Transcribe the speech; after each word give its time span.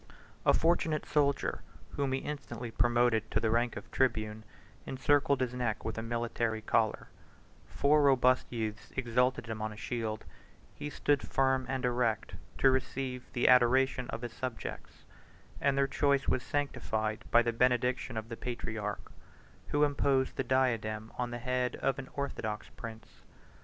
A 0.47 0.53
fortunate 0.55 1.05
soldier, 1.05 1.61
whom 1.91 2.11
he 2.11 2.21
instantly 2.21 2.71
promoted 2.71 3.29
to 3.29 3.39
the 3.39 3.51
rank 3.51 3.75
of 3.77 3.91
tribune, 3.91 4.43
encircled 4.87 5.41
his 5.41 5.53
neck 5.53 5.85
with 5.85 5.95
a 5.95 6.01
military 6.01 6.63
collar; 6.63 7.09
four 7.67 8.01
robust 8.01 8.47
youths 8.51 8.91
exalted 8.95 9.45
him 9.45 9.61
on 9.61 9.71
a 9.71 9.77
shield; 9.77 10.25
he 10.73 10.89
stood 10.89 11.21
firm 11.21 11.67
and 11.69 11.85
erect 11.85 12.33
to 12.57 12.71
receive 12.71 13.31
the 13.33 13.47
adoration 13.47 14.07
of 14.09 14.23
his 14.23 14.33
subjects; 14.33 15.05
and 15.61 15.77
their 15.77 15.85
choice 15.87 16.27
was 16.27 16.41
sanctified 16.41 17.23
by 17.29 17.43
the 17.43 17.53
benediction 17.53 18.17
of 18.17 18.29
the 18.29 18.35
patriarch, 18.35 19.11
who 19.67 19.83
imposed 19.83 20.35
the 20.35 20.43
diadem 20.43 21.11
on 21.19 21.29
the 21.29 21.37
head 21.37 21.75
of 21.75 21.99
an 21.99 22.09
orthodox 22.15 22.69
prince. 22.69 23.21